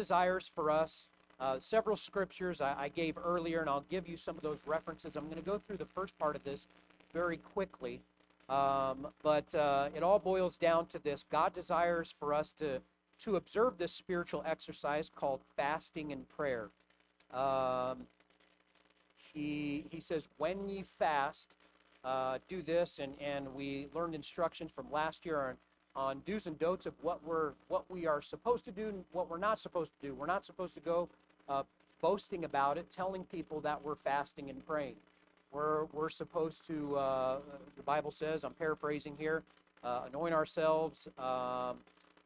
[0.00, 1.08] desires for us
[1.40, 5.16] uh, several scriptures I, I gave earlier, and I'll give you some of those references.
[5.16, 6.66] I'm going to go through the first part of this
[7.12, 8.00] very quickly.
[8.48, 12.80] Um, but uh, it all boils down to this God desires for us to,
[13.20, 16.68] to observe this spiritual exercise called fasting and prayer.
[17.32, 18.06] Um,
[19.32, 21.54] he, he says, When ye fast,
[22.04, 22.98] uh, do this.
[22.98, 25.54] And, and we learned instructions from last year on,
[26.00, 29.28] on do's and don'ts of what, we're, what we are supposed to do and what
[29.30, 30.14] we're not supposed to do.
[30.14, 31.08] We're not supposed to go
[31.48, 31.62] uh,
[32.00, 34.96] boasting about it, telling people that we're fasting and praying.
[35.52, 37.38] We're, we're supposed to, uh,
[37.76, 39.42] the Bible says, I'm paraphrasing here,
[39.84, 41.06] uh, anoint ourselves.
[41.18, 41.76] Um,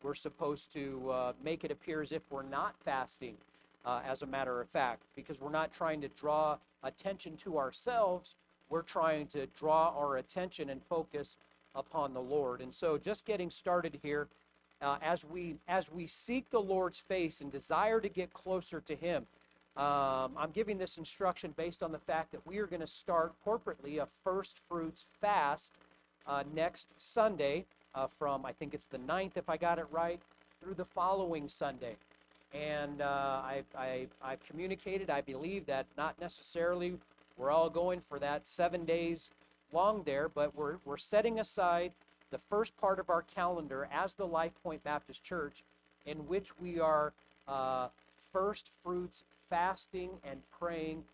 [0.03, 3.35] we're supposed to uh, make it appear as if we're not fasting,
[3.85, 8.37] uh, as a matter of fact, because we're not trying to draw attention to ourselves.
[8.69, 11.39] We're trying to draw our attention and focus
[11.75, 12.61] upon the Lord.
[12.61, 14.29] And so, just getting started here,
[14.81, 18.95] uh, as we as we seek the Lord's face and desire to get closer to
[18.95, 19.27] Him.
[19.77, 23.33] Um, I'm giving this instruction based on the fact that we are going to start
[23.45, 25.73] corporately a first fruits fast
[26.29, 30.21] uh, next Sunday uh, from I think it's the 9th if I got it right
[30.63, 31.97] through the following Sunday.
[32.53, 36.95] And uh, I, I, I've communicated, I believe that not necessarily
[37.37, 39.31] we're all going for that seven days
[39.73, 41.93] long there, but we're, we're setting aside
[42.31, 45.63] the first part of our calendar as the Life Point Baptist Church,
[46.07, 47.13] in which we are
[47.47, 47.89] uh,
[48.33, 51.05] first fruits fasting and praying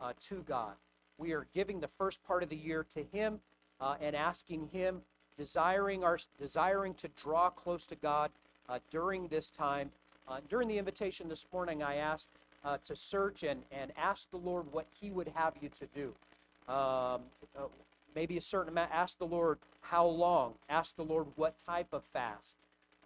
[0.00, 0.74] uh, to God.
[1.18, 3.40] We are giving the first part of the year to Him
[3.80, 5.00] uh, and asking Him,
[5.36, 8.30] desiring our desiring to draw close to God
[8.68, 9.90] uh, during this time.
[10.28, 12.28] Uh, during the invitation this morning, I asked
[12.64, 16.72] uh, to search and, and ask the Lord what He would have you to do.
[16.72, 17.22] Um,
[18.14, 18.90] maybe a certain amount.
[18.92, 20.54] Ask the Lord how long.
[20.68, 22.56] Ask the Lord what type of fast.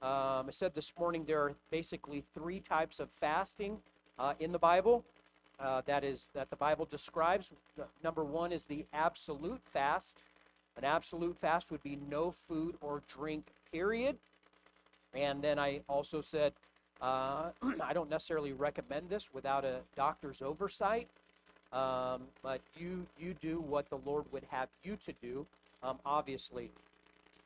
[0.01, 3.79] Um, I said this morning there are basically three types of fasting
[4.19, 5.05] uh, in the Bible.
[5.61, 7.53] Uh, that is that the Bible describes.
[8.03, 10.17] Number one is the absolute fast.
[10.77, 14.17] An absolute fast would be no food or drink, period.
[15.15, 16.55] And then I also said
[17.03, 17.51] uh,
[17.83, 21.09] I don't necessarily recommend this without a doctor's oversight.
[21.73, 25.47] Um, but you you do what the Lord would have you to do,
[25.83, 26.71] um, obviously.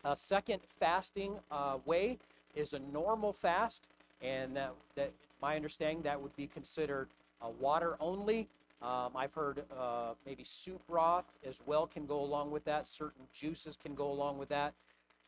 [0.04, 2.19] A second fasting uh, way
[2.54, 3.82] is a normal fast,
[4.20, 7.09] and that, that my understanding that would be considered
[7.41, 8.48] uh, water only.
[8.82, 12.88] Um, I've heard uh, maybe soup broth as well can go along with that.
[12.88, 14.75] Certain juices can go along with that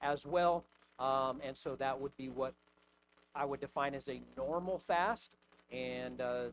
[0.03, 0.65] as well.
[0.99, 2.55] Um, and so that would be what
[3.35, 5.31] I would define as a normal fast
[5.73, 6.45] and uh,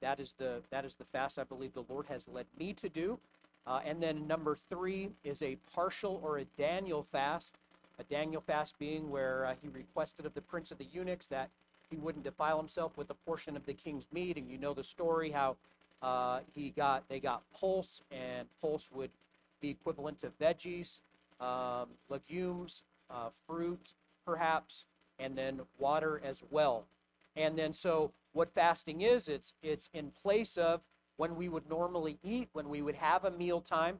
[0.00, 2.88] that is the that is the fast I believe the Lord has led me to
[2.88, 3.18] do.
[3.66, 7.56] Uh, and then number three is a partial or a Daniel fast.
[7.98, 11.50] A Daniel fast being where uh, he requested of the prince of the eunuchs that
[11.90, 14.38] he wouldn't defile himself with a portion of the king's meat.
[14.38, 15.56] And you know the story how
[16.02, 19.10] uh, he got they got pulse, and pulse would
[19.60, 21.00] be equivalent to veggies,
[21.40, 23.92] um, legumes, uh, fruit,
[24.24, 24.86] perhaps,
[25.18, 26.86] and then water as well.
[27.36, 30.80] And then so what fasting is, it's it's in place of
[31.16, 33.98] when we would normally eat, when we would have a meal time,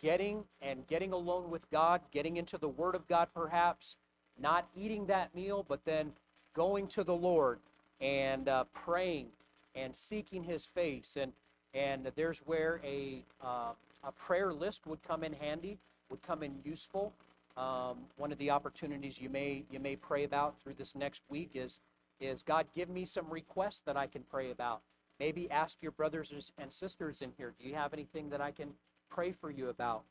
[0.00, 3.96] getting and getting alone with God, getting into the Word of God perhaps,
[4.40, 6.12] not eating that meal, but then
[6.54, 7.58] going to the Lord
[8.00, 9.28] and uh, praying
[9.74, 11.16] and seeking His face.
[11.20, 11.32] And
[11.74, 13.72] and there's where a uh,
[14.04, 15.78] a prayer list would come in handy,
[16.10, 17.12] would come in useful.
[17.56, 21.50] Um, one of the opportunities you may you may pray about through this next week
[21.54, 21.80] is
[22.22, 24.80] is God, give me some requests that I can pray about.
[25.20, 28.70] Maybe ask your brothers and sisters in here, do you have anything that I can
[29.10, 30.02] pray for you about?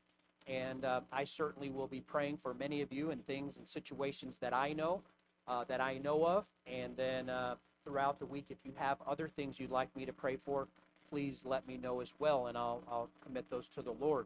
[0.48, 4.38] And uh, I certainly will be praying for many of you and things and situations
[4.40, 5.02] that I know,
[5.48, 6.46] uh, that I know of.
[6.66, 10.14] And then uh, throughout the week, if you have other things you'd like me to
[10.14, 10.68] pray for,
[11.10, 14.26] please let me know as well, and I'll, I'll commit those to the Lord.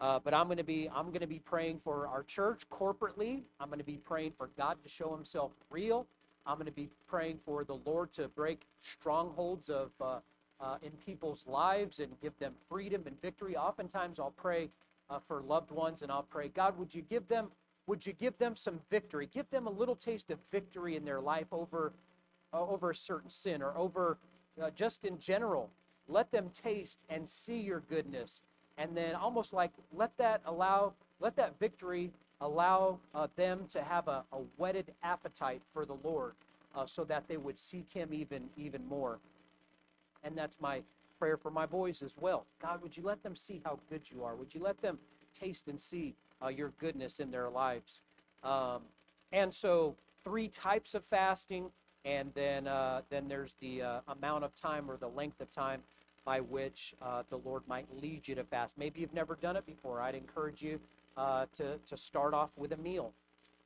[0.00, 3.42] Uh, but I'm going to be I'm going to be praying for our church corporately.
[3.58, 6.06] I'm going to be praying for God to show Himself real.
[6.46, 10.18] I'm going to be praying for the Lord to break strongholds of uh,
[10.60, 13.56] uh, in people's lives and give them freedom and victory.
[13.56, 14.70] Oftentimes, I'll pray
[15.10, 17.48] uh, for loved ones, and I'll pray, God, would you give them
[17.86, 19.28] would you give them some victory?
[19.32, 21.92] Give them a little taste of victory in their life over
[22.52, 24.18] uh, over a certain sin or over
[24.60, 25.70] uh, just in general.
[26.08, 28.42] Let them taste and see your goodness,
[28.78, 34.08] and then almost like let that allow let that victory allow uh, them to have
[34.08, 36.34] a, a, whetted appetite for the Lord
[36.74, 39.18] uh, so that they would seek Him even, even more.
[40.24, 40.82] And that's my
[41.18, 42.44] prayer for my boys as well.
[42.60, 44.34] God, would you let them see how good you are?
[44.34, 44.98] Would you let them
[45.38, 48.02] taste and see uh, your goodness in their lives?
[48.44, 48.82] Um,
[49.32, 51.70] and so, three types of fasting
[52.06, 55.82] and then uh, then there's the uh, amount of time or the length of time
[56.24, 58.78] by which uh, the Lord might lead you to fast.
[58.78, 60.00] Maybe you've never done it before.
[60.00, 60.80] I'd encourage you
[61.16, 63.12] uh, to to start off with a meal,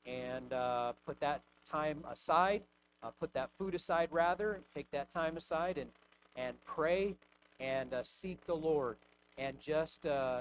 [0.06, 2.62] and uh, put that time aside,
[3.02, 5.90] uh, put that food aside rather, take that time aside and
[6.36, 7.14] and pray
[7.58, 8.96] and uh, seek the Lord
[9.36, 10.40] and just uh,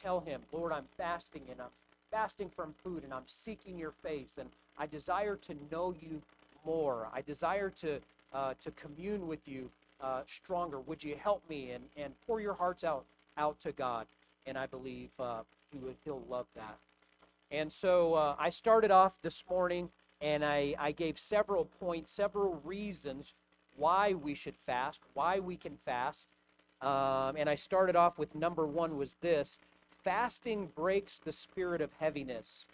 [0.00, 1.70] tell Him, Lord, I'm fasting and I'm
[2.10, 4.48] fasting from food and I'm seeking Your face and
[4.78, 6.22] I desire to know You
[6.64, 7.08] more.
[7.12, 8.00] I desire to
[8.32, 9.70] uh, to commune with You
[10.26, 10.80] stronger.
[10.80, 13.04] Would you help me and and pour your hearts out
[13.36, 14.06] out to God?
[14.46, 15.10] And I believe
[16.04, 16.78] He'll love that.
[17.50, 19.90] And so uh, I started off this morning
[20.20, 23.34] and I, I gave several points, several reasons
[23.76, 26.28] why we should fast, why we can fast.
[26.82, 29.58] Um, and I started off with number one was this
[30.04, 32.68] fasting breaks the spirit of heaviness.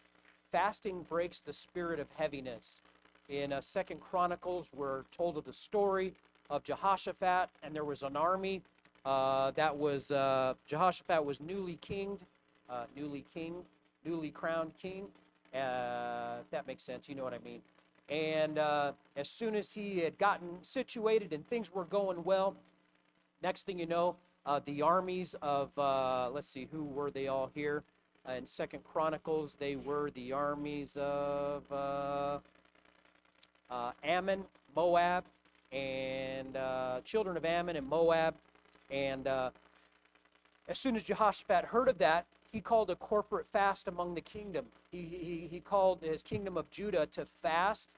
[0.53, 2.83] Fasting breaks the spirit of heaviness.
[3.29, 6.13] In uh, Second Chronicles, we're told of the story
[6.51, 8.63] of Jehoshaphat, and there was an army
[9.05, 12.21] uh, that was uh, Jehoshaphat was newly kinged,
[12.69, 13.65] uh, newly kinged,
[14.05, 15.07] newly crowned king.
[15.55, 17.61] Uh, that makes sense, you know what I mean.
[18.09, 22.55] And uh, as soon as he had gotten situated and things were going well,
[23.43, 27.51] next thing you know, uh, the armies of uh, let's see, who were they all
[27.55, 27.83] here?
[28.37, 32.39] In Second Chronicles, they were the armies of uh,
[34.03, 35.23] Ammon, Moab,
[35.71, 36.57] and
[37.05, 38.35] children of Ammon and Moab.
[38.91, 39.53] And as
[40.75, 42.27] soon as Jehoshaphat heard of that,
[42.57, 44.65] he called a corporate fast among the kingdom.
[44.91, 47.91] He, he, he called his kingdom of Judah to fast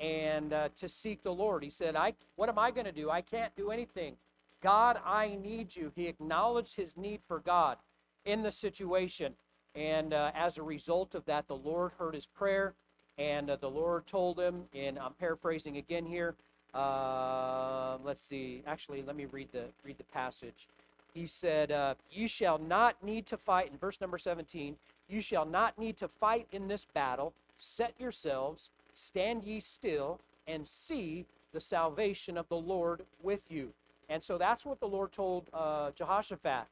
[0.00, 1.62] and uh, to seek the Lord.
[1.62, 3.08] He said, I, What am I going to do?
[3.08, 4.16] I can't do anything.
[4.64, 5.92] God, I need you.
[5.94, 7.76] He acknowledged his need for God
[8.24, 9.34] in the situation.
[9.76, 12.74] And uh, as a result of that, the Lord heard his prayer.
[13.16, 16.34] And uh, the Lord told him, and I'm paraphrasing again here.
[16.74, 18.64] Uh, let's see.
[18.66, 20.66] Actually, let me read the read the passage.
[21.14, 24.76] He said, uh, "You shall not need to fight." In verse number 17,
[25.08, 27.32] you shall not need to fight in this battle.
[27.58, 33.72] Set yourselves, stand ye still, and see the salvation of the Lord with you.
[34.08, 36.66] And so that's what the Lord told uh, Jehoshaphat.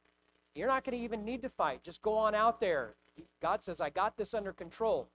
[0.55, 1.83] You're not going to even need to fight.
[1.83, 2.95] Just go on out there.
[3.41, 5.07] God says, I got this under control.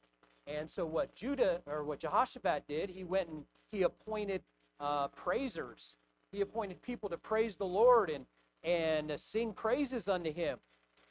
[0.47, 4.43] And so what Judah or what Jehoshaphat did, he went and he appointed
[4.81, 5.97] uh, praisers.
[6.33, 8.27] He appointed people to praise the Lord and
[8.65, 10.59] and sing praises unto him.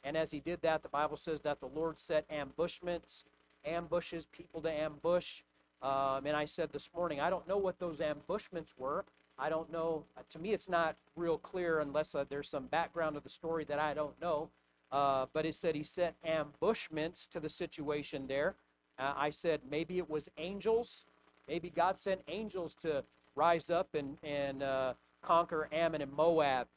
[0.02, 3.24] And as he did that, the Bible says that the Lord set ambushments,
[3.64, 5.42] ambushes, people to ambush.
[5.80, 9.04] Um, and I said this morning, I don't know what those ambushments were.
[9.38, 10.04] I don't know.
[10.30, 13.78] To me, it's not real clear unless uh, there's some background of the story that
[13.78, 14.50] I don't know.
[14.92, 18.54] Uh, but it said he set ambushments to the situation there.
[18.98, 21.06] Uh, I said maybe it was angels.
[21.48, 23.02] Maybe God sent angels to
[23.34, 26.68] rise up and, and uh, conquer Ammon and Moab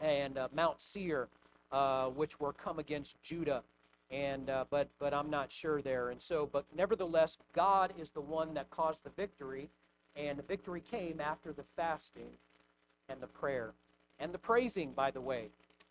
[0.00, 1.28] and uh, Mount Seir,
[2.14, 3.62] which were come against Judah.
[4.10, 6.10] And but but I'm not sure there.
[6.10, 9.68] And so, but nevertheless, God is the one that caused the victory
[10.16, 12.30] and the victory came after the fasting
[13.08, 13.72] and the prayer
[14.18, 15.48] and the praising, by the way.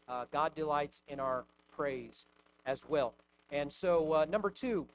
[0.07, 1.45] Uh, God delights in our
[1.75, 2.25] praise
[2.65, 3.13] as well.
[3.51, 4.88] And so, uh, number two,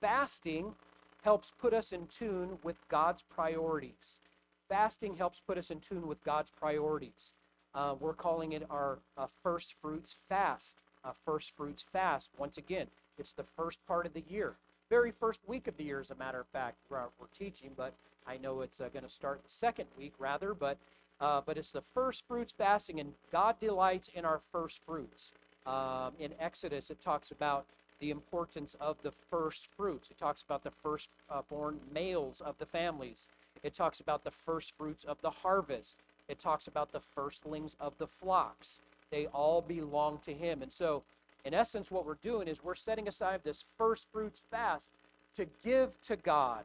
[0.00, 0.74] fasting
[1.22, 4.20] helps put us in tune with God's priorities.
[4.68, 7.34] Fasting helps put us in tune with God's priorities.
[7.74, 10.84] Uh, we're calling it our uh, first fruits fast.
[11.04, 12.30] Uh, first fruits fast.
[12.38, 12.86] Once again,
[13.18, 14.54] it's the first part of the year
[14.92, 17.94] very first week of the year, as a matter of fact, we're, we're teaching, but
[18.26, 20.76] I know it's uh, going to start the second week rather, but
[21.18, 25.32] uh, but it's the first fruits fasting, and God delights in our first fruits.
[25.66, 27.64] Um, in Exodus, it talks about
[28.00, 30.10] the importance of the first fruits.
[30.10, 33.28] It talks about the firstborn uh, males of the families.
[33.62, 35.96] It talks about the first fruits of the harvest.
[36.32, 38.80] It talks about the firstlings of the flocks.
[39.10, 41.02] They all belong to Him, and so
[41.44, 44.90] in essence, what we're doing is we're setting aside this first fruits fast
[45.36, 46.64] to give to God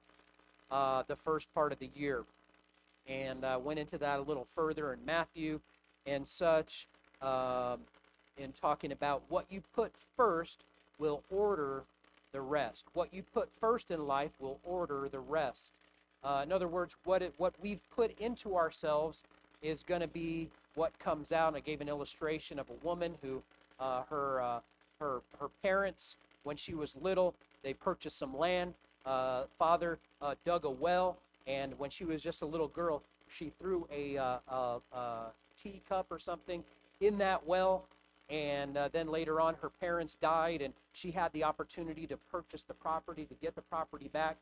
[0.69, 2.23] uh, the first part of the year.
[3.07, 5.59] And uh, went into that a little further in Matthew
[6.05, 6.87] and such,
[7.21, 7.79] um,
[8.37, 10.63] in talking about what you put first
[10.99, 11.83] will order
[12.33, 12.85] the rest.
[12.93, 15.73] What you put first in life will order the rest.
[16.23, 19.23] Uh, in other words, what it, what we've put into ourselves
[19.61, 21.55] is going to be what comes out.
[21.55, 23.41] I gave an illustration of a woman who
[23.79, 24.59] uh, her uh,
[24.99, 27.33] her her parents when she was little.
[27.63, 28.73] They purchased some land.
[29.05, 33.51] Uh, father uh, dug a well, and when she was just a little girl, she
[33.59, 36.63] threw a, uh, a, a teacup or something
[36.99, 37.85] in that well.
[38.29, 42.63] And uh, then later on, her parents died, and she had the opportunity to purchase
[42.63, 44.35] the property, to get the property back.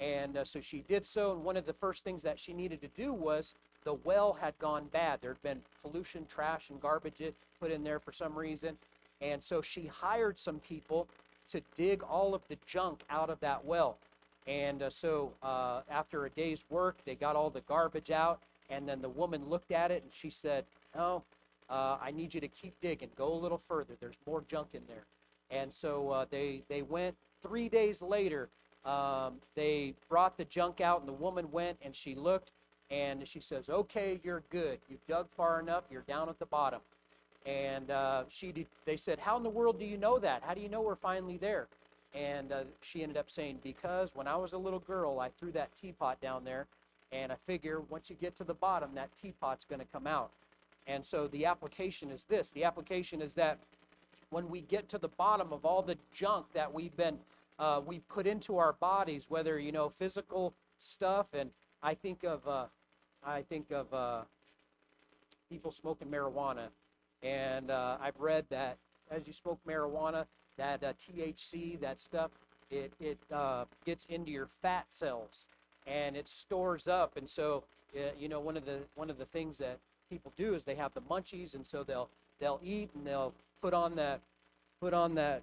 [0.00, 1.32] And uh, so she did so.
[1.32, 4.58] And one of the first things that she needed to do was the well had
[4.58, 5.20] gone bad.
[5.20, 7.22] There had been pollution, trash, and garbage
[7.60, 8.76] put in there for some reason.
[9.20, 11.08] And so she hired some people
[11.48, 13.98] to dig all of the junk out of that well.
[14.46, 18.40] And uh, so uh, after a day's work, they got all the garbage out.
[18.70, 20.64] And then the woman looked at it and she said,
[20.96, 21.22] Oh,
[21.70, 23.10] uh, I need you to keep digging.
[23.16, 23.94] Go a little further.
[24.00, 25.04] There's more junk in there.
[25.50, 27.14] And so uh, they, they went.
[27.42, 28.48] Three days later,
[28.88, 32.52] um, they brought the junk out, and the woman went and she looked
[32.90, 34.78] and she says, Okay, you're good.
[34.88, 35.84] You've dug far enough.
[35.90, 36.80] You're down at the bottom.
[37.44, 40.42] And uh, she did, they said, How in the world do you know that?
[40.42, 41.66] How do you know we're finally there?
[42.14, 45.52] And uh, she ended up saying, Because when I was a little girl, I threw
[45.52, 46.66] that teapot down there,
[47.12, 50.30] and I figure once you get to the bottom, that teapot's going to come out.
[50.86, 53.58] And so the application is this the application is that
[54.30, 57.18] when we get to the bottom of all the junk that we've been
[57.58, 61.50] uh, we put into our bodies, whether you know physical stuff, and
[61.82, 62.66] I think of uh,
[63.24, 64.20] I think of uh,
[65.50, 66.68] people smoking marijuana,
[67.22, 68.76] and uh, I've read that
[69.10, 72.30] as you smoke marijuana, that uh, THC, that stuff,
[72.70, 75.46] it it uh, gets into your fat cells,
[75.86, 77.64] and it stores up, and so
[78.18, 79.78] you know one of the one of the things that
[80.10, 83.74] people do is they have the munchies, and so they'll they'll eat and they'll put
[83.74, 84.20] on that
[84.80, 85.42] put on that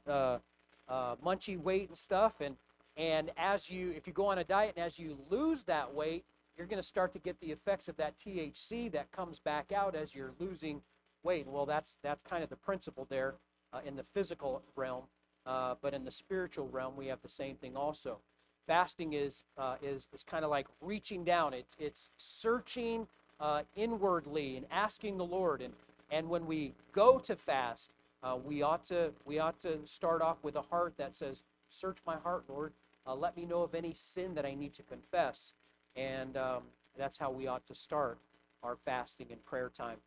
[0.87, 2.55] uh, munchie weight and stuff, and
[2.97, 6.23] and as you if you go on a diet and as you lose that weight,
[6.57, 9.95] you're going to start to get the effects of that THC that comes back out
[9.95, 10.81] as you're losing
[11.23, 11.47] weight.
[11.47, 13.35] Well, that's that's kind of the principle there
[13.73, 15.03] uh, in the physical realm,
[15.45, 18.19] uh, but in the spiritual realm, we have the same thing also.
[18.67, 21.53] Fasting is uh, is is kind of like reaching down.
[21.53, 23.07] It's it's searching
[23.39, 25.61] uh, inwardly and asking the Lord.
[25.61, 25.73] And,
[26.11, 27.91] and when we go to fast,
[28.25, 31.99] uh, we, ought to, we ought to start off with a heart that says, Search
[32.05, 32.73] my heart, Lord.
[33.05, 35.53] Uh, let me know of any sin that I need to confess.
[35.95, 36.63] And um,
[36.97, 38.17] that's how we ought to start
[38.63, 39.97] our fasting and prayer time.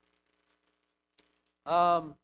[1.65, 2.15] Um,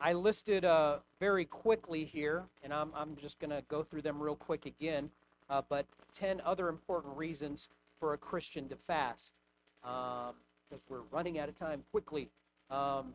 [0.00, 4.20] I listed uh, very quickly here, and I'm, I'm just going to go through them
[4.22, 5.10] real quick again,
[5.50, 7.68] uh, but 10 other important reasons
[8.00, 9.34] for a Christian to fast.
[9.84, 10.34] Um,
[10.72, 12.30] because we're running out of time quickly.
[12.70, 13.14] Um,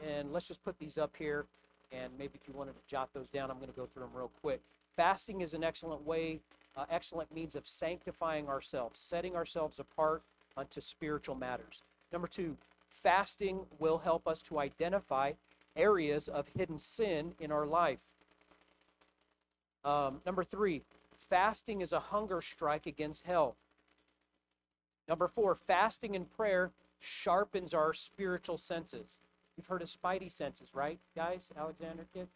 [0.00, 1.46] and let's just put these up here.
[1.92, 4.10] And maybe if you wanted to jot those down, I'm going to go through them
[4.14, 4.60] real quick.
[4.96, 6.40] Fasting is an excellent way,
[6.76, 10.22] uh, excellent means of sanctifying ourselves, setting ourselves apart
[10.56, 11.82] unto spiritual matters.
[12.12, 12.56] Number two,
[12.88, 15.32] fasting will help us to identify
[15.76, 17.98] areas of hidden sin in our life.
[19.84, 20.82] Um, number three,
[21.28, 23.56] fasting is a hunger strike against hell.
[25.08, 29.06] Number four, fasting and prayer sharpens our spiritual senses.
[29.56, 31.50] You've heard of spidey senses, right, guys?
[31.56, 32.28] Alexander kid?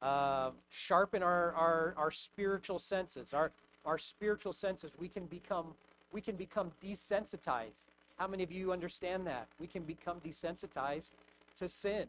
[0.00, 3.32] Uh, sharpen our, our, our spiritual senses.
[3.32, 3.50] Our,
[3.84, 5.74] our spiritual senses, we can become
[6.12, 7.90] we can become desensitized.
[8.16, 9.48] How many of you understand that?
[9.58, 11.10] We can become desensitized
[11.58, 12.06] to sin.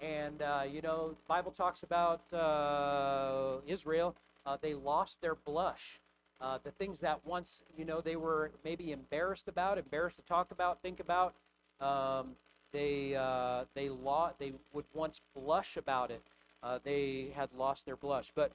[0.00, 4.14] And, uh, you know, Bible talks about uh, Israel.
[4.46, 6.00] Uh, they lost their blush.
[6.40, 10.50] Uh, the things that once, you know, they were maybe embarrassed about, embarrassed to talk
[10.50, 11.34] about, think about,
[11.80, 12.30] um,
[12.74, 16.20] they uh, they lo- they would once blush about it.
[16.62, 18.50] Uh, they had lost their blush, but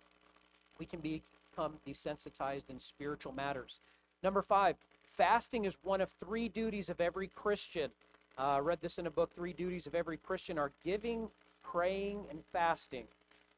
[0.78, 3.80] we can become desensitized in spiritual matters.
[4.22, 4.76] Number five,
[5.14, 7.90] fasting is one of three duties of every Christian.
[8.38, 9.32] Uh, I read this in a book.
[9.34, 11.30] Three duties of every Christian are giving,
[11.64, 13.06] praying, and fasting.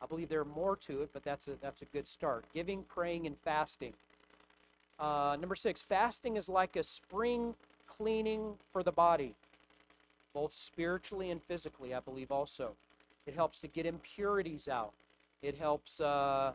[0.01, 2.45] I believe there are more to it, but that's a that's a good start.
[2.53, 3.93] Giving, praying, and fasting.
[4.99, 7.55] Uh, number six, fasting is like a spring
[7.87, 9.33] cleaning for the body,
[10.33, 12.71] both spiritually and physically, I believe also.
[13.25, 14.93] It helps to get impurities out.
[15.41, 16.53] It helps uh,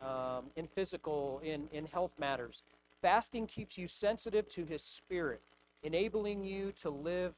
[0.00, 2.62] um, in physical, in, in health matters.
[3.00, 5.40] Fasting keeps you sensitive to His Spirit,
[5.82, 7.34] enabling you to live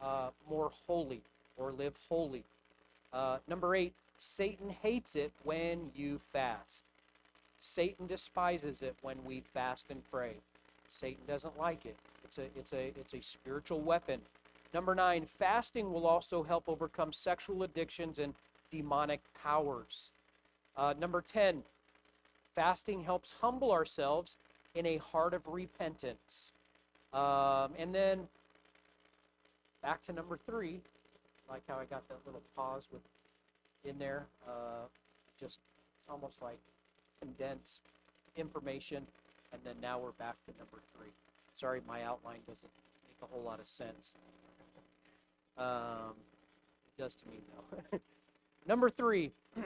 [0.00, 1.22] uh, more holy
[1.56, 2.44] or live holy.
[3.12, 6.82] Uh, number eight, Satan hates it when you fast.
[7.60, 10.34] Satan despises it when we fast and pray.
[10.88, 11.96] Satan doesn't like it.
[12.24, 14.20] It's a it's a it's a spiritual weapon.
[14.74, 18.34] Number 9, fasting will also help overcome sexual addictions and
[18.70, 20.10] demonic powers.
[20.76, 21.62] Uh, number 10,
[22.54, 24.36] fasting helps humble ourselves
[24.74, 26.52] in a heart of repentance.
[27.12, 28.28] Um, and then
[29.82, 30.80] back to number 3,
[31.48, 33.02] like how I got that little pause with
[33.84, 34.26] in there.
[34.46, 34.86] Uh,
[35.38, 35.60] just
[36.00, 36.58] it's almost like
[37.20, 37.82] condensed
[38.36, 39.06] information,
[39.52, 41.10] and then now we're back to number three.
[41.54, 42.70] Sorry, my outline doesn't
[43.08, 44.14] make a whole lot of sense.
[45.58, 46.14] Um,
[46.96, 47.98] it does to me, though.
[48.66, 49.32] number three,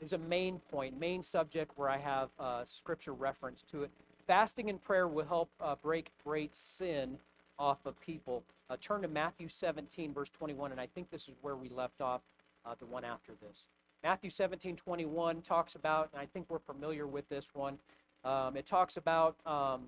[0.00, 3.90] is a main point, main subject where I have uh, scripture reference to it.
[4.26, 7.18] Fasting and prayer will help uh, break great sin
[7.58, 8.42] off of people.
[8.70, 12.00] Uh, turn to Matthew 17, verse 21, and I think this is where we left
[12.00, 12.22] off
[12.64, 13.66] uh, the one after this.
[14.02, 17.78] Matthew 17, 21 talks about, and I think we're familiar with this one,
[18.24, 19.82] um, it talks about um,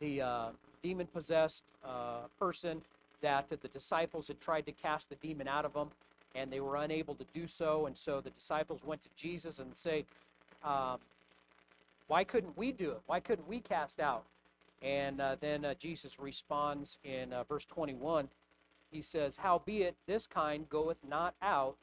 [0.00, 0.48] the uh,
[0.82, 2.80] demon possessed uh, person
[3.22, 5.88] that the disciples had tried to cast the demon out of him
[6.34, 7.86] and they were unable to do so.
[7.86, 10.04] And so the disciples went to Jesus and say,
[10.64, 10.98] um,
[12.06, 13.00] "Why couldn't we do it?
[13.06, 14.24] Why couldn't we cast out?"
[14.82, 18.28] And uh, then uh, Jesus responds in uh, verse 21.
[18.90, 21.76] He says, "Howbeit this kind goeth not out,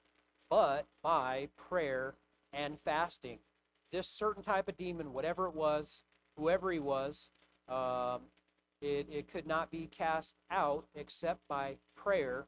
[0.49, 2.15] but by prayer
[2.53, 3.39] and fasting."
[3.91, 6.03] This certain type of demon, whatever it was,
[6.37, 7.29] whoever he was,
[7.67, 8.21] um,
[8.81, 12.45] it, it could not be cast out except by prayer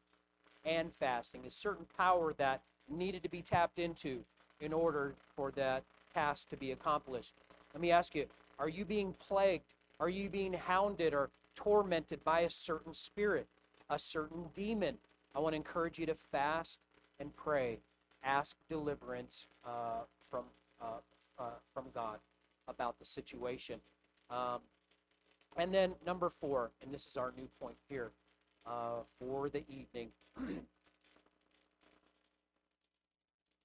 [0.66, 4.24] and fasting, a certain power that needed to be tapped into
[4.60, 5.84] in order for that
[6.14, 7.34] task to be accomplished.
[7.74, 8.26] Let me ask you
[8.60, 9.66] are you being plagued?
[10.00, 13.48] Are you being hounded or tormented by a certain spirit,
[13.90, 14.98] a certain demon?
[15.36, 16.80] I want to encourage you to fast
[17.20, 17.80] and pray.
[18.24, 20.46] Ask deliverance uh, from,
[20.82, 21.00] uh,
[21.40, 22.20] uh, from God
[22.68, 23.80] about the situation.
[24.30, 24.60] Um,
[25.58, 28.12] and then, number four, and this is our new point here
[28.66, 30.10] uh, for the evening.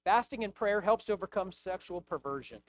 [0.03, 2.59] Fasting and prayer helps to overcome sexual perversion.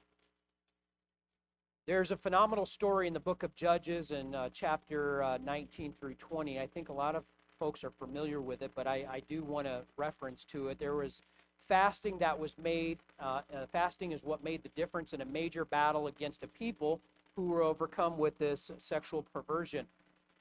[1.87, 6.15] There's a phenomenal story in the book of Judges in uh, chapter uh, 19 through
[6.15, 6.59] 20.
[6.59, 7.23] I think a lot of
[7.57, 10.79] folks are familiar with it, but I, I do want to reference to it.
[10.79, 11.21] There was
[11.67, 15.65] fasting that was made, uh, uh, fasting is what made the difference in a major
[15.65, 16.99] battle against a people
[17.39, 19.85] who were overcome with this sexual perversion.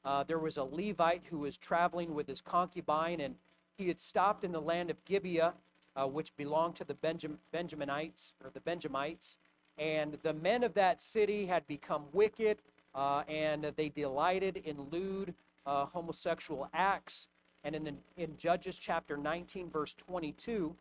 [0.04, 3.36] Uh, there was a Levite who was traveling with his concubine, and
[3.76, 5.54] he had stopped in the land of Gibeah,
[5.94, 9.38] uh, which belonged to the Benjam- Benjaminites or the Benjamites.
[9.78, 12.58] And the men of that city had become wicked,
[12.96, 15.34] uh, and they delighted in lewd
[15.66, 17.28] uh, homosexual acts.
[17.62, 20.74] And in, the, in Judges chapter 19, verse 22,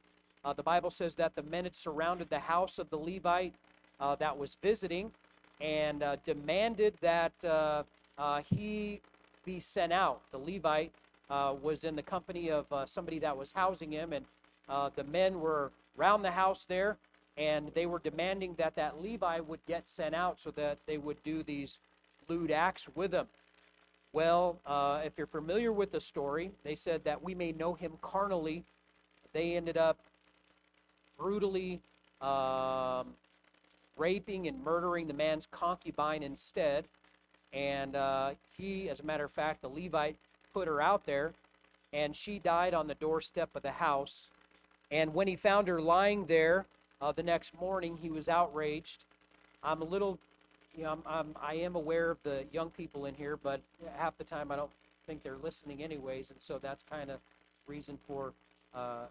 [0.44, 3.54] uh, the Bible says that the men had surrounded the house of the Levite
[4.00, 5.12] uh, that was visiting
[5.62, 7.34] and demanded that
[8.18, 9.02] uh, he
[9.46, 10.22] be sent out.
[10.32, 10.92] The Levite
[11.30, 14.26] uh, was in the company of uh, somebody that was housing him, and
[14.70, 16.98] uh, the men were round the house there,
[17.38, 21.22] and they were demanding that that Levi would get sent out so that they would
[21.24, 21.80] do these
[22.28, 23.28] lewd acts with him.
[24.14, 27.94] Well, uh, if you're familiar with the story, they said that we may know him
[28.02, 28.64] carnally.
[29.34, 29.98] They ended up
[31.18, 31.80] brutally
[32.22, 33.08] um,
[33.98, 36.86] raping and murdering the man's concubine instead.
[37.54, 40.18] And uh, he, as a matter of fact, the Levite
[40.54, 41.34] put her out there,
[41.94, 44.30] and she died on the doorstep of the house.
[44.92, 46.66] And when he found her lying there
[47.02, 49.04] uh, the next morning, he was outraged.
[49.64, 50.20] I'm a little,
[50.76, 53.62] you know, I'm, I'm, I am aware of the young people in here, but
[53.96, 54.72] half the time I don't
[55.06, 57.20] think they're listening anyways, and so that's kind of
[57.66, 58.34] reason for
[58.76, 59.06] uh,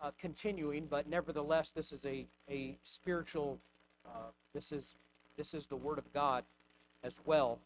[0.00, 0.86] uh, continuing.
[0.86, 3.58] But nevertheless, this is a a spiritual.
[4.14, 4.94] Uh, this is
[5.36, 6.44] this is the word of God
[7.04, 7.58] as well.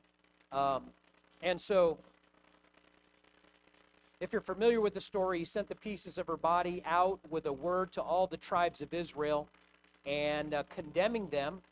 [0.52, 0.84] Um,
[1.42, 1.98] and so,
[4.20, 7.46] if you're familiar with the story, he sent the pieces of her body out with
[7.46, 9.48] a word to all the tribes of Israel
[10.04, 11.62] and uh, condemning them.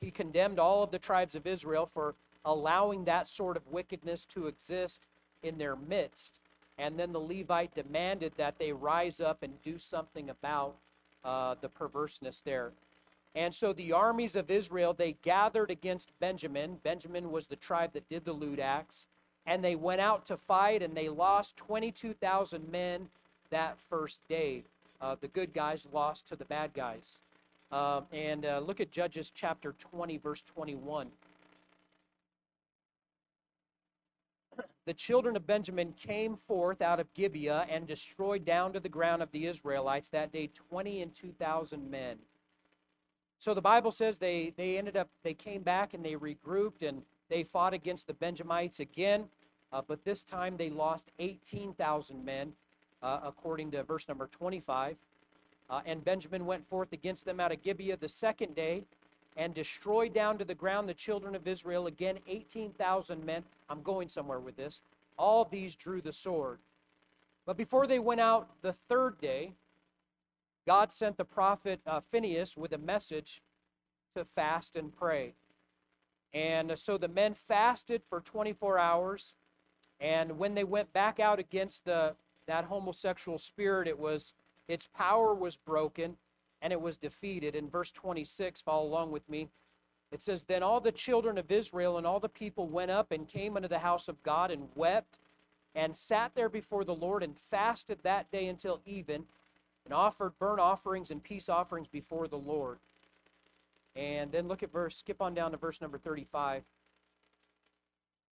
[0.00, 4.46] He condemned all of the tribes of Israel for allowing that sort of wickedness to
[4.46, 5.06] exist
[5.42, 6.38] in their midst.
[6.78, 10.76] And then the Levite demanded that they rise up and do something about
[11.24, 12.70] uh, the perverseness there.
[13.38, 16.80] And so the armies of Israel, they gathered against Benjamin.
[16.82, 19.06] Benjamin was the tribe that did the lewd acts.
[19.46, 23.08] And they went out to fight, and they lost 22,000 men
[23.50, 24.64] that first day.
[25.00, 27.20] Uh, the good guys lost to the bad guys.
[27.70, 31.06] Um, and uh, look at Judges chapter 20, verse 21.
[34.84, 39.22] The children of Benjamin came forth out of Gibeah and destroyed down to the ground
[39.22, 42.16] of the Israelites that day 20 and 2,000 men.
[43.38, 47.02] So the Bible says they, they ended up, they came back and they regrouped and
[47.28, 49.26] they fought against the Benjamites again,
[49.72, 52.52] uh, but this time they lost 18,000 men,
[53.02, 54.96] uh, according to verse number 25.
[55.70, 58.84] Uh, and Benjamin went forth against them out of Gibeah the second day
[59.36, 61.86] and destroyed down to the ground the children of Israel.
[61.86, 63.44] Again, 18,000 men.
[63.68, 64.80] I'm going somewhere with this.
[65.16, 66.58] All these drew the sword.
[67.46, 69.52] But before they went out the third day,
[70.68, 73.40] God sent the prophet uh, Phineas with a message
[74.14, 75.32] to fast and pray.
[76.34, 79.32] And so the men fasted for 24 hours.
[79.98, 84.34] And when they went back out against the, that homosexual spirit, it was
[84.68, 86.18] its power was broken.
[86.60, 87.54] and it was defeated.
[87.54, 89.48] In verse 26, follow along with me.
[90.12, 93.26] It says, Then all the children of Israel and all the people went up and
[93.26, 95.18] came unto the house of God and wept
[95.74, 99.24] and sat there before the Lord and fasted that day until even
[99.88, 102.78] and offered burnt offerings and peace offerings before the Lord.
[103.96, 106.62] And then look at verse, skip on down to verse number 35.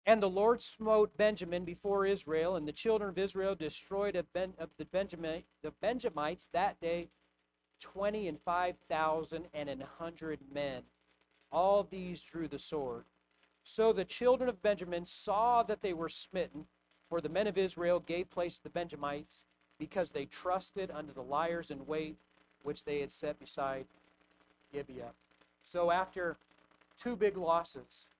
[0.05, 4.53] And the Lord smote Benjamin before Israel, and the children of Israel destroyed of, ben,
[4.59, 7.09] of the, Benjamin, the Benjamites that day
[7.81, 10.83] twenty and five thousand and an hundred men.
[11.51, 13.05] All these drew the sword.
[13.65, 16.67] So the children of Benjamin saw that they were smitten,
[17.09, 19.46] for the men of Israel gave place to the Benjamites,
[19.79, 22.17] because they trusted unto the liers in wait
[22.63, 23.87] which they had set beside
[24.73, 25.13] Gibeah.
[25.63, 26.37] So after
[27.01, 28.11] two big losses,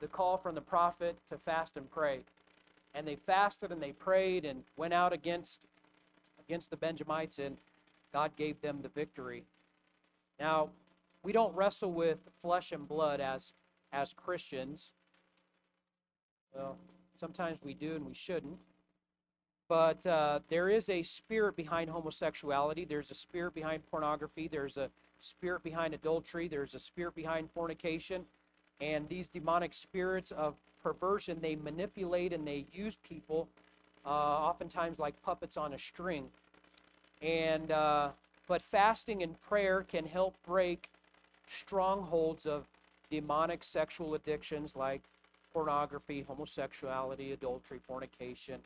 [0.00, 2.20] the call from the prophet to fast and pray.
[2.94, 5.66] And they fasted and they prayed and went out against
[6.40, 7.56] against the Benjamites and
[8.12, 9.44] God gave them the victory.
[10.40, 10.70] Now,
[11.22, 13.52] we don't wrestle with flesh and blood as
[13.92, 14.92] as Christians.
[16.54, 16.76] Well,
[17.18, 18.58] sometimes we do and we shouldn't.
[19.72, 22.84] But uh, there is a spirit behind homosexuality.
[22.84, 24.46] There's a spirit behind pornography.
[24.46, 26.46] There's a spirit behind adultery.
[26.46, 28.26] There's a spirit behind fornication.
[28.82, 33.48] And these demonic spirits of perversion, they manipulate and they use people,
[34.04, 36.28] uh, oftentimes like puppets on a string.
[37.22, 38.10] And uh,
[38.48, 40.90] but fasting and prayer can help break
[41.48, 42.66] strongholds of
[43.10, 45.00] demonic sexual addictions like
[45.54, 48.60] pornography, homosexuality, adultery, fornication,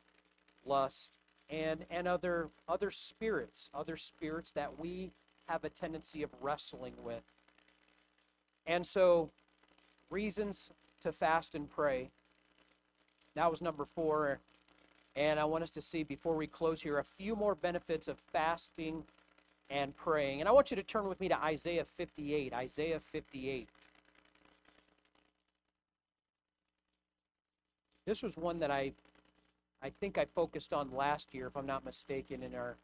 [0.66, 5.12] lust, and and other other spirits, other spirits that we
[5.48, 7.22] have a tendency of wrestling with.
[8.66, 9.30] And so
[10.10, 10.70] reasons
[11.02, 12.10] to fast and pray.
[13.34, 14.40] That was number four.
[15.14, 18.18] And I want us to see, before we close here, a few more benefits of
[18.18, 19.02] fasting
[19.70, 20.40] and praying.
[20.40, 22.52] And I want you to turn with me to Isaiah 58.
[22.52, 23.68] Isaiah 58.
[28.04, 28.92] This was one that I,
[29.82, 32.76] I think I focused on last year, if I'm not mistaken, in our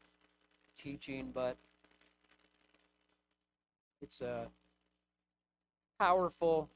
[0.77, 1.57] teaching, but
[4.01, 4.47] it's a
[5.99, 6.69] powerful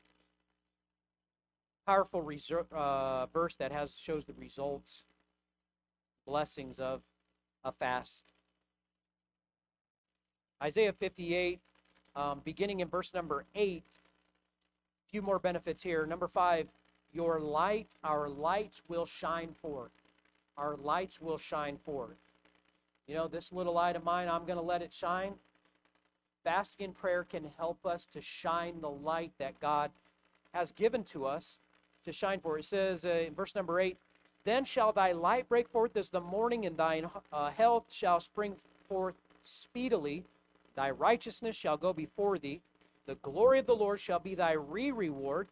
[1.86, 5.04] powerful reser- uh, verse that has shows the results,
[6.26, 7.02] blessings of
[7.64, 8.24] a fast.
[10.60, 11.60] Isaiah 58,
[12.16, 16.06] um, beginning in verse number 8, a few more benefits here.
[16.06, 16.66] Number 5,
[17.12, 19.92] your light, our lights will shine forth.
[20.56, 22.16] Our lights will shine forth.
[23.06, 25.34] You know, this little light of mine, I'm going to let it shine.
[26.44, 29.90] Fasting and prayer can help us to shine the light that God
[30.54, 31.58] has given to us
[32.04, 32.58] to shine for.
[32.58, 33.96] It says uh, in verse number 8,
[34.44, 38.56] Then shall thy light break forth as the morning, and thine uh, health shall spring
[38.88, 39.14] forth
[39.44, 40.24] speedily.
[40.74, 42.60] Thy righteousness shall go before thee.
[43.06, 45.48] The glory of the Lord shall be thy re reward.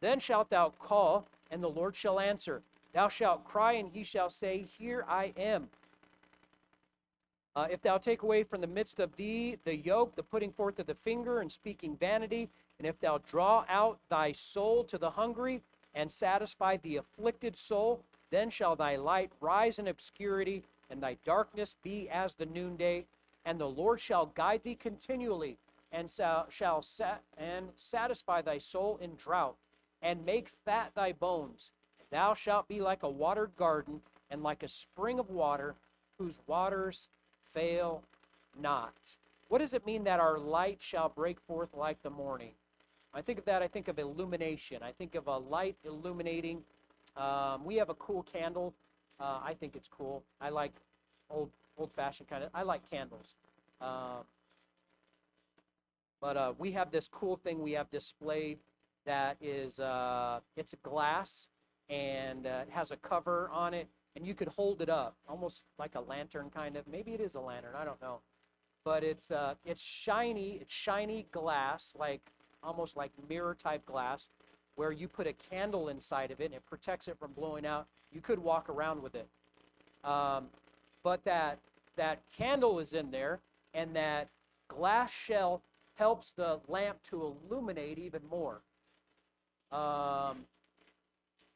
[0.00, 2.62] Then shalt thou call, and the Lord shall answer.
[2.94, 5.68] Thou shalt cry, and he shall say, Here I am.
[7.56, 10.78] Uh, if thou take away from the midst of thee the yoke, the putting forth
[10.78, 15.10] of the finger, and speaking vanity, and if thou draw out thy soul to the
[15.10, 15.60] hungry,
[15.94, 18.00] and satisfy the afflicted soul.
[18.30, 23.06] Then shall thy light rise in obscurity, and thy darkness be as the noonday.
[23.44, 25.56] And the Lord shall guide thee continually,
[25.92, 29.56] and shall sat and satisfy thy soul in drought,
[30.02, 31.72] and make fat thy bones.
[32.14, 34.00] Thou shalt be like a watered garden,
[34.30, 35.74] and like a spring of water,
[36.16, 37.08] whose waters
[37.52, 38.04] fail
[38.56, 39.16] not.
[39.48, 42.52] What does it mean that our light shall break forth like the morning?
[43.12, 44.80] I think of that, I think of illumination.
[44.80, 46.62] I think of a light illuminating.
[47.16, 48.72] Um, we have a cool candle.
[49.18, 50.22] Uh, I think it's cool.
[50.40, 50.72] I like
[51.30, 52.50] old old fashioned kind of.
[52.54, 53.34] I like candles.
[53.80, 54.22] Uh,
[56.20, 58.58] but uh, we have this cool thing we have displayed
[59.04, 61.48] that is uh, it's a glass
[61.88, 65.64] and uh, it has a cover on it and you could hold it up almost
[65.78, 68.20] like a lantern kind of maybe it is a lantern i don't know
[68.84, 74.28] but it's uh, it's shiny it's shiny glass like almost like mirror type glass
[74.76, 77.86] where you put a candle inside of it and it protects it from blowing out.
[78.12, 79.28] You could walk around with it.
[80.04, 80.46] Um,
[81.02, 81.58] but that
[81.96, 83.40] that candle is in there
[83.72, 84.28] and that
[84.68, 85.62] glass shell
[85.94, 88.62] helps the lamp to illuminate even more.
[89.70, 90.46] Um,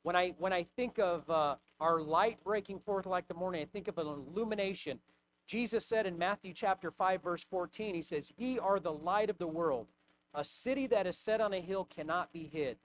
[0.09, 3.66] when I when I think of uh, our light breaking forth like the morning, I
[3.66, 5.01] think of an illumination.
[5.47, 9.38] Jesus said in Matthew chapter 5 verse 14, he says, "Ye are the light of
[9.38, 9.88] the world.
[10.35, 12.79] A city that is set on a hill cannot be hid.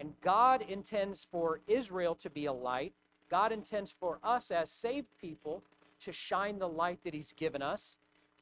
[0.00, 2.94] And God intends for Israel to be a light.
[3.30, 5.64] God intends for us as saved people
[6.02, 7.98] to shine the light that He's given us.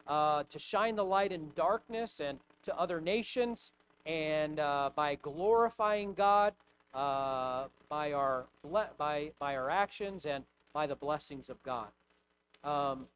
[0.08, 3.72] uh, to shine the light in darkness and to other nations,
[4.06, 6.54] and uh, by glorifying God
[6.94, 8.44] uh, by our
[8.98, 11.88] by by our actions and by the blessings of God.
[12.64, 13.06] Um,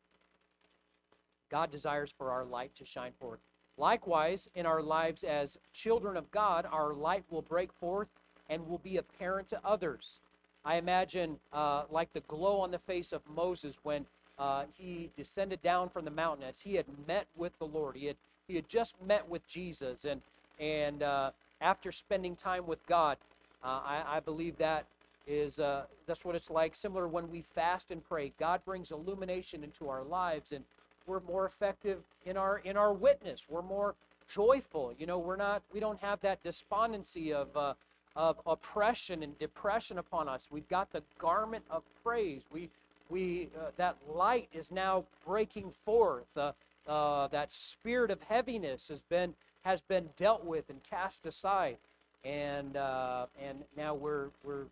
[1.51, 3.39] God desires for our light to shine forth.
[3.77, 8.09] Likewise, in our lives as children of God, our light will break forth
[8.49, 10.21] and will be apparent to others.
[10.65, 14.07] I imagine uh, like the glow on the face of Moses when
[14.39, 17.97] uh, he descended down from the mountain as he had met with the Lord.
[17.97, 20.21] He had he had just met with Jesus, and
[20.59, 23.17] and uh, after spending time with God,
[23.65, 24.85] uh, I, I, believe that
[25.27, 26.77] is uh, that's what it's like.
[26.77, 30.65] Similar when we fast and pray, God brings illumination into our lives, and
[31.07, 33.47] we're more effective in our in our witness.
[33.49, 33.95] We're more
[34.29, 34.95] joyful.
[34.99, 37.75] You know, we're not we don't have that despondency of uh,
[38.17, 40.49] of oppression and depression upon us.
[40.51, 42.43] We've got the garment of praise.
[42.53, 42.69] We
[43.09, 46.27] we uh, that light is now breaking forth.
[46.37, 46.53] Uh,
[46.87, 51.79] uh, that spirit of heaviness has been has been dealt with and cast aside,
[52.25, 54.65] and uh, and now we're we're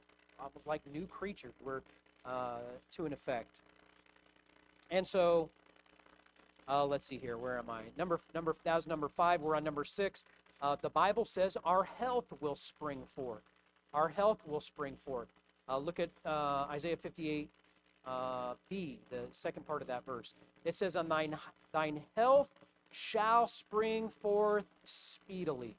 [0.67, 1.53] like new creatures.
[1.65, 1.83] We're
[2.25, 2.59] uh,
[2.93, 3.61] to an effect,
[4.91, 5.51] and so
[6.69, 7.37] uh, let's see here.
[7.37, 7.83] Where am I?
[7.99, 9.41] Number number that was number five.
[9.41, 10.25] We're on number six.
[10.61, 13.43] Uh, the Bible says our health will spring forth.
[13.93, 15.29] Our health will spring forth.
[15.69, 17.49] Uh, look at uh, Isaiah 58
[18.07, 20.35] uh, B, the second part of that verse.
[20.65, 21.37] It says, "On thine
[21.73, 22.51] thine health
[22.91, 25.77] shall spring forth speedily."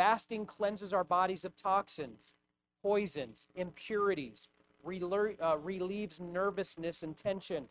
[0.00, 2.32] Fasting cleanses our bodies of toxins,
[2.80, 4.48] poisons, impurities,
[4.82, 7.68] uh, relieves nervousness and tension,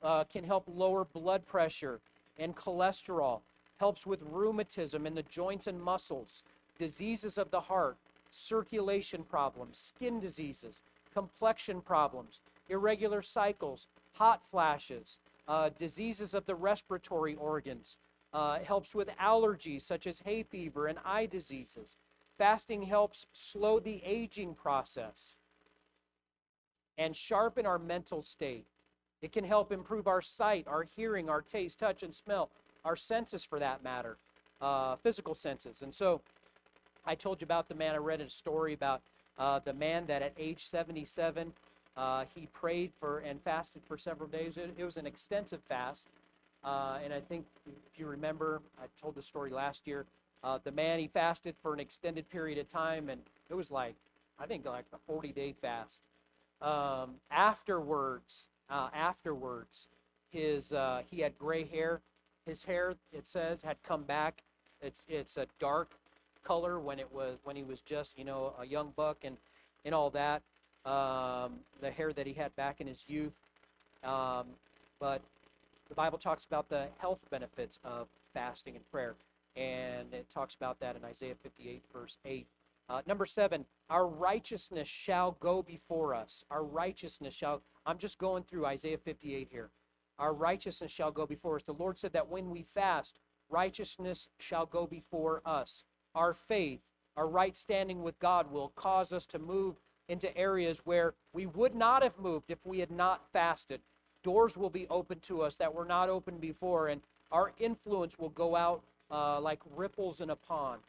[0.00, 1.98] uh, can help lower blood pressure
[2.38, 3.40] and cholesterol,
[3.78, 6.44] helps with rheumatism in the joints and muscles,
[6.78, 7.96] diseases of the heart,
[8.30, 15.18] circulation problems, skin diseases, complexion problems, irregular cycles, hot flashes,
[15.48, 17.96] uh, diseases of the respiratory organs.
[18.32, 21.96] Uh, helps with allergies such as hay fever and eye diseases.
[22.38, 25.36] Fasting helps slow the aging process
[26.96, 28.66] and sharpen our mental state.
[29.20, 32.50] It can help improve our sight, our hearing, our taste, touch, and smell,
[32.84, 34.16] our senses for that matter,
[34.60, 35.82] uh, physical senses.
[35.82, 36.22] And so
[37.04, 39.02] I told you about the man, I read a story about
[39.38, 41.52] uh, the man that at age 77,
[41.96, 44.56] uh, he prayed for and fasted for several days.
[44.56, 46.08] It, it was an extensive fast.
[46.64, 50.06] Uh, and I think if you remember, I told the story last year.
[50.44, 53.94] Uh, the man, he fasted for an extended period of time, and it was like,
[54.38, 56.02] I think, like a 40 day fast.
[56.60, 59.88] Um, afterwards, uh, afterwards.
[60.30, 62.00] His uh, he had gray hair.
[62.46, 64.42] His hair, it says, had come back.
[64.80, 65.92] It's it's a dark
[66.42, 69.36] color when it was when he was just you know a young buck and
[69.84, 70.42] and all that.
[70.84, 73.34] Um, the hair that he had back in his youth.
[74.02, 74.46] Um,
[74.98, 75.20] but
[75.92, 79.14] the Bible talks about the health benefits of fasting and prayer,
[79.56, 82.46] and it talks about that in Isaiah 58 verse 8.
[82.88, 86.46] Uh, number seven, our righteousness shall go before us.
[86.50, 89.68] Our righteousness shall, I'm just going through Isaiah 58 here.
[90.18, 91.64] Our righteousness shall go before us.
[91.64, 93.18] The Lord said that when we fast,
[93.50, 95.84] righteousness shall go before us.
[96.14, 96.80] Our faith,
[97.18, 99.76] our right standing with God will cause us to move
[100.08, 103.82] into areas where we would not have moved if we had not fasted.
[104.22, 108.30] Doors will be open to us that were not open before, and our influence will
[108.30, 110.80] go out uh, like ripples in a pond.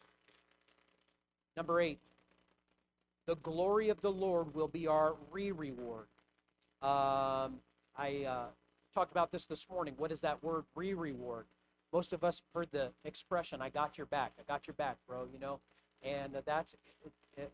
[1.58, 2.00] Number eight,
[3.26, 6.08] the glory of the Lord will be our re reward.
[6.82, 7.60] Um,
[7.98, 8.46] I uh,
[8.94, 9.94] talked about this this morning.
[9.98, 11.46] What is that word, re reward?
[11.94, 14.34] Most of us heard the expression, I got your back.
[14.40, 15.60] I got your back, bro, you know?
[16.02, 16.76] And that's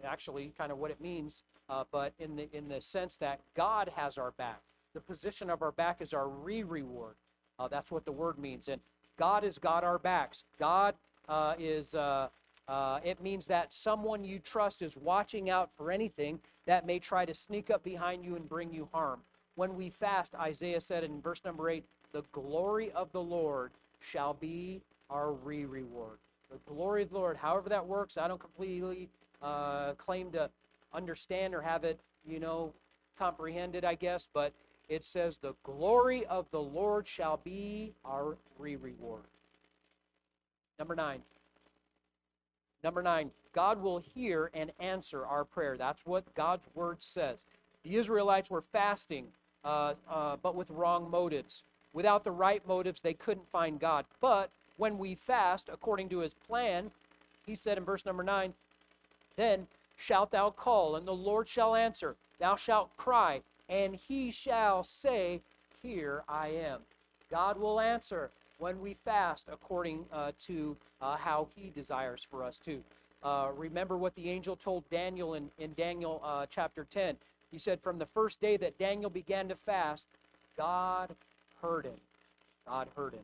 [0.03, 3.91] actually kind of what it means, uh, but in the, in the sense that God
[3.95, 4.61] has our back.
[4.93, 7.15] The position of our back is our re reward.
[7.58, 8.67] Uh, that's what the word means.
[8.69, 8.82] And
[9.17, 10.45] God has got our backs.
[10.58, 10.95] God
[11.28, 12.30] uh, is uh,
[12.67, 17.25] uh, it means that someone you trust is watching out for anything that may try
[17.25, 19.21] to sneak up behind you and bring you harm.
[19.56, 24.34] When we fast, Isaiah said in verse number 8, the glory of the Lord shall
[24.34, 26.19] be our re reward.
[26.52, 29.10] The glory of the Lord, however that works, I don't completely
[29.41, 30.49] uh, claim to
[30.93, 32.71] understand or have it, you know,
[33.17, 34.54] comprehended, I guess, but
[34.89, 39.23] it says, the glory of the Lord shall be our re reward.
[40.78, 41.21] Number nine.
[42.84, 45.78] Number nine, God will hear and answer our prayer.
[45.78, 47.45] That's what God's word says.
[47.84, 49.28] The Israelites were fasting,
[49.63, 51.63] uh, uh, but with wrong motives.
[51.93, 54.06] Without the right motives, they couldn't find God.
[54.21, 56.91] But when we fast according to his plan,
[57.45, 58.54] he said in verse number nine,
[59.36, 62.15] then shalt thou call, and the Lord shall answer.
[62.39, 65.41] Thou shalt cry, and he shall say,
[65.82, 66.82] Here I am.
[67.29, 68.32] God will answer.
[68.58, 72.84] when we fast according uh, to uh, how He desires for us to.
[73.23, 77.15] Uh, remember what the angel told Daniel in, in Daniel uh, chapter 10.
[77.51, 80.08] He said, From the first day that Daniel began to fast,
[80.58, 81.15] God
[81.62, 81.99] heard him.
[82.67, 83.23] God heard him.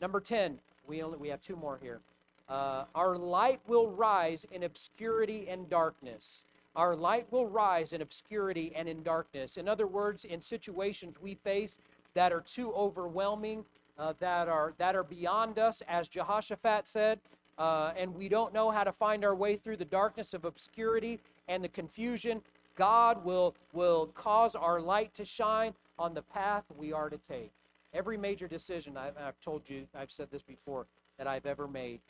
[0.00, 2.00] Number 10, we, only, we have two more here.
[2.48, 6.44] Uh, our light will rise in obscurity and darkness.
[6.76, 9.56] Our light will rise in obscurity and in darkness.
[9.56, 11.78] In other words, in situations we face
[12.12, 13.64] that are too overwhelming,
[13.98, 17.18] uh, that are that are beyond us, as Jehoshaphat said,
[17.56, 21.18] uh, and we don't know how to find our way through the darkness of obscurity
[21.48, 22.42] and the confusion.
[22.76, 27.52] God will will cause our light to shine on the path we are to take.
[27.94, 30.84] Every major decision I've, I've told you, I've said this before,
[31.16, 32.00] that I've ever made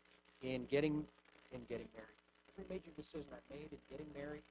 [0.42, 1.04] in getting
[1.52, 2.16] in getting married.
[2.58, 4.42] Every major decision I've made in getting married,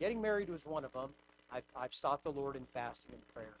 [0.00, 1.10] getting married was one of them.
[1.52, 3.56] I've, I've sought the Lord in fasting and prayer.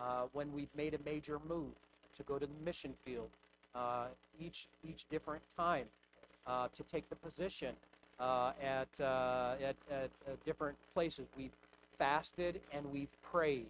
[0.00, 1.70] Uh, when we've made a major move
[2.16, 3.30] to go to the mission field,
[3.74, 4.06] uh,
[4.40, 5.86] each each different time
[6.46, 7.74] uh, to take the position
[8.20, 11.52] uh, at, uh, at, at, at different places, we've
[11.98, 13.66] fasted and we've prayed,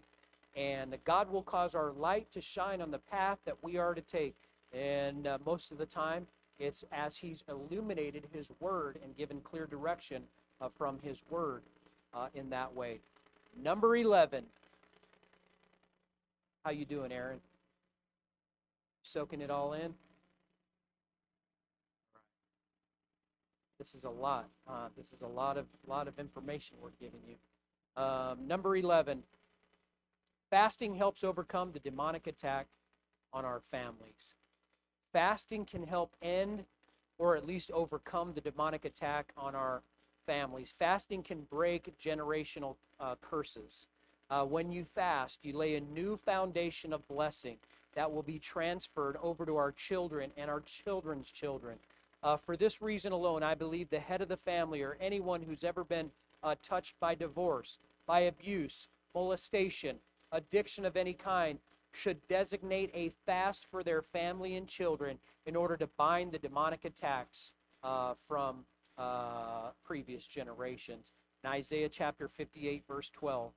[0.56, 4.00] and God will cause our light to shine on the path that we are to
[4.00, 4.34] take.
[4.72, 6.26] And uh, most of the time,
[6.58, 10.22] it's as He's illuminated His Word and given clear direction
[10.76, 11.62] from His Word
[12.14, 13.00] uh, in that way.
[13.60, 14.44] Number 11.
[16.64, 17.40] How you doing, Aaron?
[19.02, 19.94] Soaking it all in?
[23.78, 24.48] This is a lot.
[24.66, 28.02] Uh, this is a lot of lot of information we're giving you.
[28.02, 29.22] Um, number 11.
[30.50, 32.66] Fasting helps overcome the demonic attack
[33.32, 34.36] on our families.
[35.12, 36.64] Fasting can help end
[37.18, 39.82] or at least overcome the demonic attack on our
[40.26, 40.74] families.
[40.78, 43.86] Fasting can break generational uh, curses.
[44.30, 47.56] Uh, when you fast, you lay a new foundation of blessing
[47.94, 51.78] that will be transferred over to our children and our children's children.
[52.22, 55.62] Uh, for this reason alone, I believe the head of the family or anyone who's
[55.62, 56.10] ever been
[56.42, 59.96] uh, touched by divorce, by abuse, molestation,
[60.32, 61.58] addiction of any kind
[61.92, 66.84] should designate a fast for their family and children in order to bind the demonic
[66.84, 68.64] attacks uh, from
[68.98, 71.12] uh, previous generations.
[71.42, 73.52] In Isaiah chapter 58, verse 12,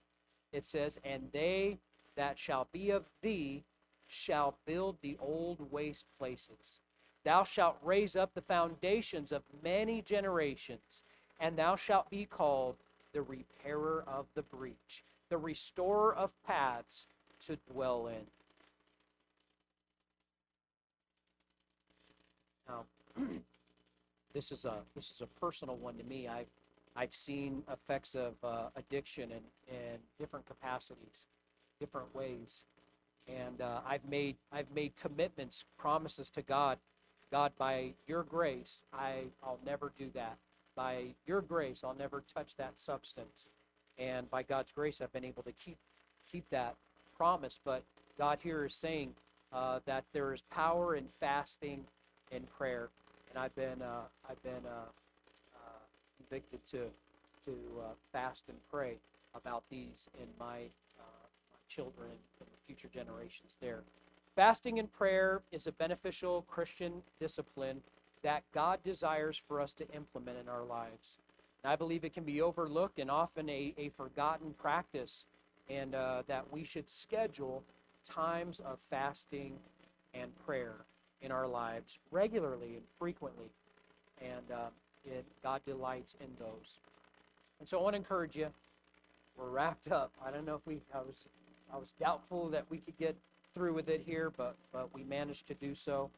[0.54, 1.78] it says, And they
[2.16, 3.64] that shall be of thee
[4.08, 6.82] shall build the old waste places.
[7.24, 11.04] Thou shalt raise up the foundations of many generations,
[11.40, 12.76] and thou shalt be called
[13.14, 17.08] the repairer of the breach, the restorer of paths
[17.46, 18.26] to dwell in.
[22.68, 22.86] Now,
[24.38, 26.28] this is a this is a personal one to me.
[26.28, 26.52] I've
[26.96, 29.42] I've seen effects of uh, addiction in,
[29.76, 31.26] in different capacities,
[31.80, 32.66] different ways,
[33.28, 36.78] and uh, I've made I've made commitments, promises to God.
[37.32, 40.38] God, by Your grace, I I'll never do that.
[40.76, 43.50] By Your grace, I'll never touch that substance.
[43.98, 45.78] And by God's grace, I've been able to keep
[46.32, 46.76] keep that
[47.18, 47.60] promise.
[47.66, 47.82] But
[48.20, 49.16] God here is saying
[49.52, 51.86] uh, that there is power in fasting
[52.32, 52.90] and prayer,
[53.38, 54.90] and I've been uh, I've been uh,
[55.56, 55.80] uh
[56.18, 56.78] convicted to
[57.46, 58.96] to uh, fast and pray
[59.36, 60.56] about these in my,
[60.98, 61.06] my
[61.70, 63.84] children and the future generations there.
[64.36, 67.82] Fasting and prayer is a beneficial Christian discipline
[68.24, 71.20] that God desires for us to implement in our lives.
[71.64, 75.26] And I believe it can be overlooked and often a, a forgotten practice,
[75.70, 77.64] and uh, that we should schedule
[78.04, 79.54] times of fasting
[80.14, 80.78] and prayer
[81.22, 83.48] in our lives regularly and frequently.
[84.22, 84.70] And uh,
[85.06, 86.80] it, God delights in those.
[87.60, 88.48] And so I want to encourage you.
[89.38, 90.12] We're wrapped up.
[90.26, 91.26] I don't know if we, I was,
[91.74, 93.16] I was doubtful that we could get
[93.54, 96.10] through with it here, but, but we managed to do so.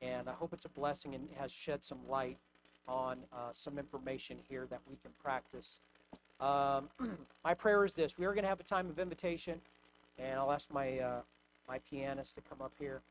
[0.00, 2.38] And I hope it's a blessing and has shed some light
[2.86, 5.78] on uh, some information here that we can practice.
[6.40, 6.88] Um,
[7.44, 9.60] my prayer is this: we are going to have a time of invitation,
[10.18, 11.20] and I'll ask my uh,
[11.68, 13.02] my pianist to come up here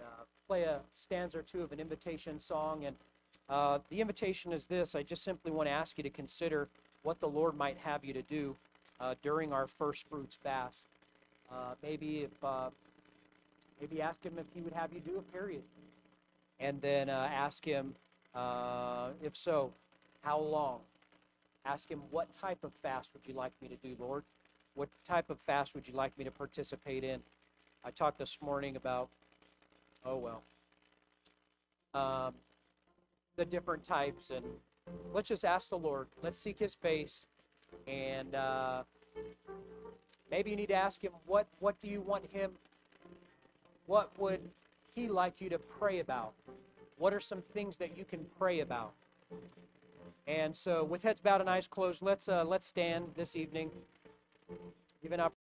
[0.00, 2.84] uh, play a stanza or two of an invitation song.
[2.84, 2.96] And
[3.48, 6.68] uh, the invitation is this: I just simply want to ask you to consider
[7.02, 8.56] what the Lord might have you to do
[9.00, 10.86] uh, during our first fruits fast.
[11.50, 12.70] Uh, maybe if
[13.80, 15.62] maybe ask Him if He would have you do a period,
[16.60, 17.94] and then ask Him
[18.34, 19.72] uh, if so,
[20.22, 20.80] how long?
[21.64, 24.22] Ask him, what type of fast would you like me to do, Lord?
[24.74, 27.20] What type of fast would you like me to participate in?
[27.84, 29.08] I talked this morning about,
[30.04, 30.42] oh well,
[31.94, 32.34] um,
[33.36, 34.44] the different types, and
[35.12, 36.08] let's just ask the Lord.
[36.22, 37.26] Let's seek His face,
[37.86, 38.82] and uh,
[40.30, 42.52] maybe you need to ask Him, what what do you want Him?
[43.86, 44.40] What would
[44.94, 46.32] He like you to pray about?
[46.98, 48.92] What are some things that you can pray about?
[50.26, 53.70] And so, with heads bowed and eyes closed, let's uh, let's stand this evening.
[55.02, 55.37] Give an opportunity.